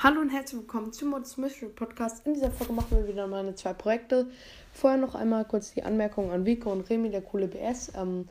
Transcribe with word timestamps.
Hallo 0.00 0.20
und 0.20 0.30
herzlich 0.30 0.60
willkommen 0.60 0.92
zum 0.92 1.10
Mods 1.10 1.38
Mystery 1.38 1.72
Podcast. 1.72 2.24
In 2.24 2.34
dieser 2.34 2.52
Folge 2.52 2.72
machen 2.72 2.96
wir 2.96 3.08
wieder 3.08 3.26
meine 3.26 3.56
zwei 3.56 3.72
Projekte. 3.72 4.28
Vorher 4.72 4.96
noch 4.96 5.16
einmal 5.16 5.44
kurz 5.44 5.74
die 5.74 5.82
Anmerkung 5.82 6.30
an 6.30 6.46
Vico 6.46 6.70
und 6.70 6.88
Remy, 6.88 7.10
der 7.10 7.20
coole 7.20 7.48
BS. 7.48 7.90
Ähm, 7.96 8.28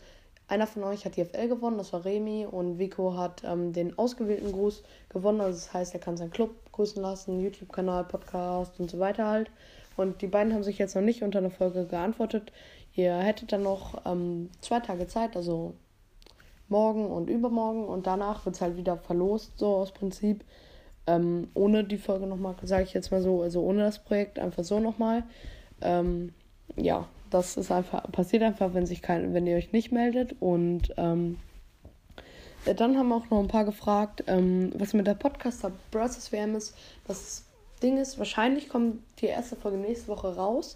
einer 0.47 0.65
von 0.65 0.85
euch 0.85 1.03
hat 1.03 1.17
die 1.17 1.25
FL 1.25 1.49
gewonnen, 1.49 1.77
das 1.77 1.91
war 1.91 2.05
Remy, 2.05 2.47
und 2.49 2.79
Vico 2.79 3.17
hat 3.17 3.43
ähm, 3.43 3.73
den 3.73 3.99
ausgewählten 3.99 4.53
Gruß 4.53 4.81
gewonnen. 5.09 5.41
Also 5.41 5.59
das 5.59 5.73
heißt, 5.73 5.93
er 5.93 5.99
kann 5.99 6.15
seinen 6.15 6.31
Club 6.31 6.51
grüßen 6.71 7.01
lassen, 7.01 7.41
YouTube-Kanal, 7.41 8.05
Podcast 8.05 8.79
und 8.79 8.89
so 8.89 8.99
weiter 8.99 9.27
halt. 9.27 9.51
Und 9.97 10.21
die 10.21 10.27
beiden 10.27 10.53
haben 10.53 10.63
sich 10.63 10.77
jetzt 10.77 10.95
noch 10.95 11.01
nicht 11.01 11.21
unter 11.21 11.39
einer 11.39 11.51
Folge 11.51 11.85
geantwortet. 11.85 12.53
Ihr 12.93 13.13
hättet 13.13 13.51
dann 13.51 13.63
noch 13.63 14.05
ähm, 14.05 14.51
zwei 14.61 14.79
Tage 14.79 15.07
Zeit, 15.07 15.35
also 15.35 15.73
morgen 16.69 17.07
und 17.07 17.29
übermorgen. 17.29 17.83
Und 17.83 18.07
danach 18.07 18.45
wird 18.45 18.55
es 18.55 18.61
halt 18.61 18.77
wieder 18.77 18.95
verlost, 18.95 19.51
so 19.57 19.75
aus 19.75 19.91
Prinzip. 19.91 20.45
Ähm, 21.07 21.47
ohne 21.53 21.83
die 21.83 21.97
Folge 21.97 22.27
nochmal, 22.27 22.55
sage 22.63 22.83
ich 22.83 22.93
jetzt 22.93 23.11
mal 23.11 23.21
so, 23.21 23.41
also 23.41 23.61
ohne 23.61 23.83
das 23.83 23.99
Projekt, 23.99 24.39
einfach 24.39 24.63
so 24.63 24.79
nochmal. 24.79 25.23
Ähm, 25.81 26.33
ja, 26.75 27.07
das 27.29 27.57
ist 27.57 27.71
einfach, 27.71 28.11
passiert 28.11 28.43
einfach, 28.43 28.73
wenn 28.73 28.85
sich 28.85 29.01
kein, 29.01 29.33
wenn 29.33 29.47
ihr 29.47 29.57
euch 29.57 29.71
nicht 29.71 29.91
meldet. 29.91 30.35
Und 30.39 30.93
ähm, 30.97 31.37
dann 32.75 32.97
haben 32.97 33.11
auch 33.11 33.29
noch 33.29 33.39
ein 33.39 33.47
paar 33.47 33.65
gefragt, 33.65 34.23
ähm, 34.27 34.71
was 34.75 34.93
mit 34.93 35.07
der 35.07 35.13
Podcaster 35.13 35.71
Brothers 35.91 36.31
WM 36.31 36.55
ist. 36.55 36.75
Das 37.07 37.45
Ding 37.81 37.97
ist, 37.97 38.17
wahrscheinlich 38.17 38.69
kommt 38.69 39.01
die 39.21 39.27
erste 39.27 39.55
Folge 39.55 39.77
nächste 39.77 40.07
Woche 40.09 40.35
raus. 40.35 40.75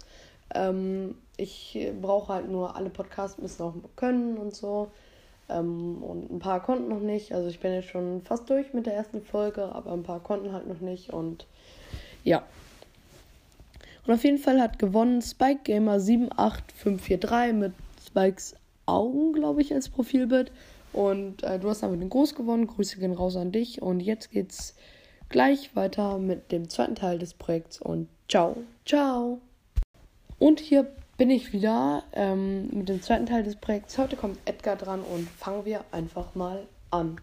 Ähm, 0.54 1.16
ich 1.36 1.90
brauche 2.00 2.32
halt 2.32 2.50
nur 2.50 2.76
alle 2.76 2.90
Podcasts 2.90 3.38
müssen 3.38 3.62
auch 3.62 3.74
können 3.96 4.38
und 4.38 4.54
so. 4.54 4.90
Ähm, 5.52 6.02
und 6.02 6.30
ein 6.30 6.38
paar 6.38 6.62
konnten 6.62 6.88
noch 6.88 7.00
nicht. 7.00 7.32
Also 7.32 7.48
ich 7.48 7.60
bin 7.60 7.72
jetzt 7.72 7.88
schon 7.88 8.22
fast 8.22 8.48
durch 8.48 8.72
mit 8.72 8.86
der 8.86 8.94
ersten 8.94 9.22
Folge, 9.22 9.74
aber 9.74 9.92
ein 9.92 10.02
paar 10.02 10.20
konnten 10.20 10.52
halt 10.52 10.66
noch 10.66 10.80
nicht. 10.80 11.10
Und 11.12 11.46
ja. 12.24 12.42
Und 14.06 14.14
auf 14.14 14.24
jeden 14.24 14.38
Fall 14.38 14.60
hat 14.60 14.78
gewonnen 14.78 15.22
Spike 15.22 15.60
Gamer 15.64 16.00
78543 16.00 17.52
mit 17.52 17.72
Spikes 18.04 18.56
Augen, 18.86 19.32
glaube 19.32 19.62
ich, 19.62 19.72
als 19.72 19.88
Profilbild. 19.88 20.50
Und 20.92 21.42
äh, 21.42 21.58
du 21.58 21.70
hast 21.70 21.82
einfach 21.82 21.98
den 21.98 22.10
Groß 22.10 22.34
gewonnen. 22.34 22.66
Grüße 22.66 22.98
gehen 22.98 23.12
raus 23.12 23.36
an 23.36 23.52
dich. 23.52 23.80
Und 23.80 24.00
jetzt 24.00 24.30
geht's 24.30 24.74
gleich 25.28 25.74
weiter 25.76 26.18
mit 26.18 26.52
dem 26.52 26.68
zweiten 26.68 26.94
Teil 26.94 27.18
des 27.18 27.34
Projekts. 27.34 27.80
Und 27.80 28.08
ciao, 28.28 28.56
ciao. 28.84 29.40
Und 30.38 30.60
hier 30.60 30.92
bin 31.16 31.30
ich 31.30 31.52
wieder 31.52 32.04
ähm, 32.12 32.68
mit 32.70 32.88
dem 32.88 33.02
zweiten 33.02 33.26
Teil 33.26 33.42
des 33.42 33.56
Projekts. 33.56 33.98
Heute 33.98 34.16
kommt 34.16 34.38
Edgar 34.44 34.76
dran 34.76 35.02
und 35.02 35.28
fangen 35.28 35.64
wir 35.64 35.84
einfach 35.92 36.34
mal 36.34 36.66
an. 36.90 37.20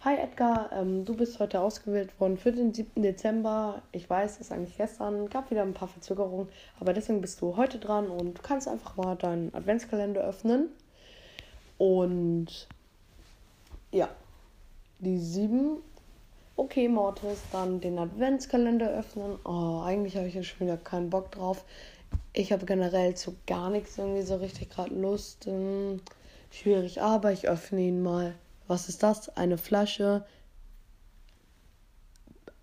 Hi 0.00 0.16
Edgar, 0.16 0.70
ähm, 0.72 1.04
du 1.04 1.14
bist 1.14 1.38
heute 1.38 1.60
ausgewählt 1.60 2.18
worden 2.20 2.36
für 2.36 2.52
den 2.52 2.74
7. 2.74 3.02
Dezember. 3.02 3.82
Ich 3.92 4.10
weiß, 4.10 4.32
es 4.32 4.40
ist 4.42 4.52
eigentlich 4.52 4.76
gestern, 4.76 5.28
gab 5.30 5.50
wieder 5.50 5.62
ein 5.62 5.74
paar 5.74 5.88
Verzögerungen, 5.88 6.48
aber 6.80 6.92
deswegen 6.92 7.20
bist 7.20 7.40
du 7.40 7.56
heute 7.56 7.78
dran 7.78 8.08
und 8.08 8.42
kannst 8.42 8.68
einfach 8.68 8.96
mal 8.96 9.14
deinen 9.16 9.54
Adventskalender 9.54 10.22
öffnen. 10.22 10.68
Und 11.78 12.68
ja, 13.90 14.08
die 14.98 15.18
7. 15.18 15.78
Okay, 16.56 16.88
Mortis, 16.88 17.40
dann 17.52 17.80
den 17.80 17.98
Adventskalender 17.98 18.90
öffnen. 18.90 19.38
Oh, 19.44 19.82
eigentlich 19.84 20.16
habe 20.16 20.26
ich 20.26 20.34
ja 20.34 20.42
schon 20.42 20.66
wieder 20.66 20.76
keinen 20.76 21.10
Bock 21.10 21.32
drauf 21.32 21.64
ich 22.32 22.52
habe 22.52 22.64
generell 22.66 23.14
zu 23.14 23.36
gar 23.46 23.70
nichts 23.70 23.98
irgendwie 23.98 24.22
so 24.22 24.36
richtig 24.36 24.70
gerade 24.70 24.94
Lust. 24.94 25.46
Ähm, 25.46 26.00
schwierig, 26.50 27.02
aber 27.02 27.32
ich 27.32 27.48
öffne 27.48 27.80
ihn 27.80 28.02
mal. 28.02 28.34
Was 28.68 28.88
ist 28.88 29.02
das? 29.02 29.36
Eine 29.36 29.58
Flasche. 29.58 30.24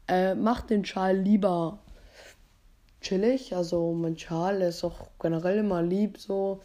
Äh, 0.08 0.34
macht 0.36 0.72
den 0.72 0.86
Schal 0.86 1.18
lieber 1.18 1.80
chillig. 3.02 3.56
Also 3.56 3.94
mein 3.94 4.18
Schal 4.18 4.62
ist 4.62 4.84
auch 4.84 5.08
generell 5.20 5.60
immer 5.60 5.84
lieb 5.84 6.18
so. 6.18 6.62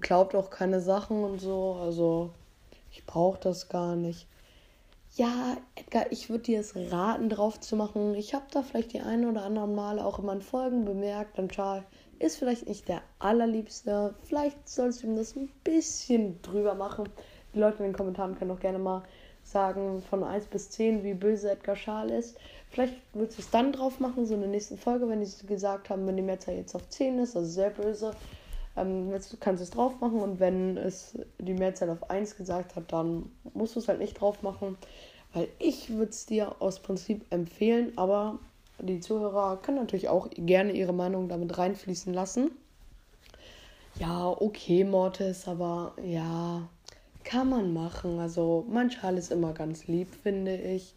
Glaubt 0.00 0.34
auch 0.34 0.50
keine 0.50 0.80
Sachen 0.80 1.22
und 1.22 1.40
so. 1.40 1.74
Also 1.74 2.30
ich 2.90 3.06
brauche 3.06 3.38
das 3.40 3.68
gar 3.68 3.94
nicht. 3.94 4.26
Ja, 5.14 5.58
Edgar, 5.74 6.10
ich 6.10 6.30
würde 6.30 6.44
dir 6.44 6.60
es 6.60 6.74
raten, 6.90 7.28
drauf 7.28 7.60
zu 7.60 7.76
machen. 7.76 8.14
Ich 8.14 8.32
habe 8.32 8.46
da 8.50 8.62
vielleicht 8.62 8.94
die 8.94 9.00
ein 9.00 9.26
oder 9.26 9.44
anderen 9.44 9.74
Male 9.74 10.04
auch 10.04 10.18
in 10.18 10.24
meinen 10.24 10.40
Folgen 10.40 10.86
bemerkt, 10.86 11.38
ein 11.38 11.50
Schal 11.50 11.84
ist 12.18 12.36
vielleicht 12.36 12.68
nicht 12.68 12.88
der 12.88 13.02
allerliebste. 13.18 14.14
Vielleicht 14.22 14.68
sollst 14.68 15.02
du 15.02 15.06
ihm 15.06 15.16
das 15.16 15.36
ein 15.36 15.48
bisschen 15.64 16.40
drüber 16.42 16.74
machen. 16.74 17.08
Die 17.54 17.58
Leute 17.58 17.78
in 17.78 17.84
den 17.84 17.96
Kommentaren 17.96 18.36
können 18.36 18.50
auch 18.50 18.60
gerne 18.60 18.78
mal 18.78 19.02
sagen 19.44 20.02
von 20.08 20.22
1 20.22 20.46
bis 20.46 20.70
10, 20.70 21.02
wie 21.04 21.14
böse 21.14 21.50
Edgar 21.50 21.76
Schal 21.76 22.10
ist. 22.10 22.38
Vielleicht 22.70 22.94
würdest 23.12 23.38
du 23.38 23.42
es 23.42 23.50
dann 23.50 23.72
drauf 23.72 24.00
machen, 24.00 24.24
so 24.24 24.34
in 24.34 24.40
der 24.40 24.48
nächsten 24.48 24.78
Folge, 24.78 25.08
wenn 25.08 25.20
die 25.20 25.46
gesagt 25.46 25.90
haben, 25.90 26.06
wenn 26.06 26.16
die 26.16 26.22
Mehrzahl 26.22 26.54
jetzt 26.54 26.74
auf 26.74 26.88
10 26.88 27.18
ist, 27.18 27.36
also 27.36 27.48
sehr 27.48 27.70
böse, 27.70 28.12
ähm, 28.76 29.10
du 29.10 29.36
kannst 29.38 29.62
es 29.62 29.70
drauf 29.70 30.00
machen 30.00 30.20
und 30.20 30.40
wenn 30.40 30.76
es 30.76 31.18
die 31.38 31.54
Mehrzahl 31.54 31.90
auf 31.90 32.08
1 32.08 32.36
gesagt 32.36 32.76
hat, 32.76 32.92
dann 32.92 33.30
musst 33.52 33.74
du 33.74 33.80
es 33.80 33.88
halt 33.88 33.98
nicht 33.98 34.20
drauf 34.20 34.42
machen. 34.42 34.78
Weil 35.34 35.48
ich 35.58 35.90
würde 35.90 36.10
es 36.10 36.26
dir 36.26 36.60
aus 36.60 36.80
Prinzip 36.80 37.24
empfehlen, 37.30 37.92
aber 37.96 38.38
die 38.82 39.00
Zuhörer 39.00 39.56
können 39.56 39.78
natürlich 39.78 40.08
auch 40.08 40.28
gerne 40.30 40.72
ihre 40.72 40.92
Meinung 40.92 41.28
damit 41.28 41.56
reinfließen 41.56 42.12
lassen. 42.12 42.50
Ja, 43.98 44.28
okay, 44.28 44.84
Mortis, 44.84 45.48
aber 45.48 45.94
ja, 46.02 46.68
kann 47.24 47.48
man 47.48 47.72
machen. 47.72 48.18
Also, 48.18 48.66
manchmal 48.68 49.16
ist 49.18 49.30
immer 49.30 49.52
ganz 49.52 49.86
lieb, 49.86 50.08
finde 50.22 50.56
ich. 50.56 50.94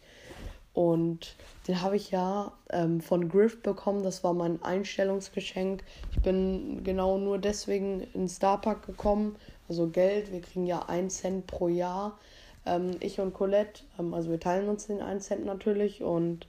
Und 0.76 1.36
den 1.68 1.80
habe 1.80 1.96
ich 1.96 2.10
ja 2.10 2.52
ähm, 2.68 3.00
von 3.00 3.30
Griff 3.30 3.62
bekommen. 3.62 4.02
Das 4.02 4.22
war 4.22 4.34
mein 4.34 4.62
Einstellungsgeschenk. 4.62 5.82
Ich 6.12 6.20
bin 6.20 6.84
genau 6.84 7.16
nur 7.16 7.38
deswegen 7.38 8.02
in 8.12 8.28
Starpark 8.28 8.84
gekommen. 8.84 9.36
Also 9.70 9.88
Geld, 9.88 10.32
wir 10.32 10.42
kriegen 10.42 10.66
ja 10.66 10.80
1 10.80 11.16
Cent 11.16 11.46
pro 11.46 11.68
Jahr. 11.68 12.18
Ähm, 12.66 12.90
ich 13.00 13.20
und 13.20 13.32
Colette, 13.32 13.84
ähm, 13.98 14.12
also 14.12 14.30
wir 14.30 14.38
teilen 14.38 14.68
uns 14.68 14.86
den 14.86 15.00
1 15.00 15.24
Cent 15.24 15.46
natürlich. 15.46 16.02
Und 16.02 16.46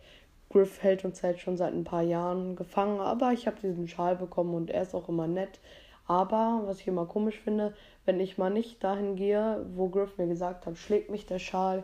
Griff 0.58 0.82
hält 0.82 1.06
uns 1.06 1.22
halt 1.22 1.40
schon 1.40 1.56
seit 1.56 1.74
ein 1.74 1.84
paar 1.84 2.02
Jahren 2.02 2.56
gefangen, 2.56 3.00
aber 3.00 3.32
ich 3.32 3.46
habe 3.46 3.58
diesen 3.62 3.88
Schal 3.88 4.16
bekommen 4.16 4.56
und 4.56 4.72
er 4.72 4.82
ist 4.82 4.96
auch 4.96 5.08
immer 5.08 5.28
nett. 5.28 5.60
Aber 6.08 6.64
was 6.66 6.80
ich 6.80 6.88
immer 6.88 7.06
komisch 7.06 7.40
finde, 7.40 7.76
wenn 8.06 8.20
ich 8.20 8.40
mal 8.40 8.50
nicht 8.50 8.84
dahin 8.84 9.16
gehe, 9.16 9.64
wo 9.76 9.88
Griff 9.90 10.18
mir 10.18 10.26
gesagt 10.26 10.66
hat, 10.66 10.76
schlägt 10.76 11.12
mich 11.12 11.28
der 11.28 11.38
Schal. 11.38 11.84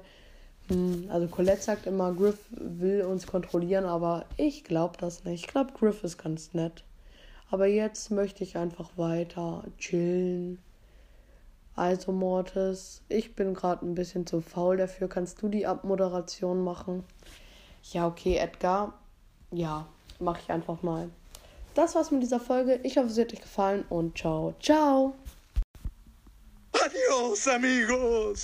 Hm, 0.69 1.07
also 1.09 1.27
Colette 1.27 1.61
sagt 1.61 1.85
immer, 1.85 2.13
Griff 2.13 2.39
will 2.49 3.03
uns 3.03 3.27
kontrollieren, 3.27 3.85
aber 3.85 4.25
ich 4.37 4.63
glaube 4.63 4.97
das 4.97 5.23
nicht. 5.23 5.45
Ich 5.45 5.47
glaube, 5.47 5.73
Griff 5.77 6.03
ist 6.03 6.17
ganz 6.17 6.55
nett. 6.55 6.83
Aber 7.51 7.67
jetzt 7.67 8.09
möchte 8.09 8.43
ich 8.43 8.57
einfach 8.57 8.89
weiter 8.95 9.65
chillen. 9.77 10.57
Also 11.75 12.11
Mortis, 12.11 13.03
ich 13.07 13.35
bin 13.35 13.53
gerade 13.53 13.85
ein 13.85 13.93
bisschen 13.93 14.25
zu 14.25 14.41
faul 14.41 14.77
dafür. 14.77 15.07
Kannst 15.09 15.43
du 15.43 15.47
die 15.49 15.67
Abmoderation 15.67 16.63
machen? 16.63 17.03
Ja, 17.91 18.07
okay, 18.07 18.37
Edgar. 18.37 18.93
Ja, 19.51 19.85
mache 20.19 20.39
ich 20.43 20.51
einfach 20.51 20.81
mal. 20.81 21.09
Das 21.75 21.95
war's 21.95 22.11
mit 22.11 22.23
dieser 22.23 22.39
Folge. 22.39 22.79
Ich 22.83 22.97
hoffe, 22.97 23.07
es 23.07 23.17
hat 23.17 23.33
euch 23.33 23.41
gefallen 23.41 23.85
und 23.89 24.17
ciao, 24.17 24.53
ciao. 24.59 25.15
Adios, 26.71 27.47
amigos. 27.47 28.41